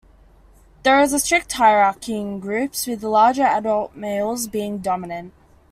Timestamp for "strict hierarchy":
1.19-2.15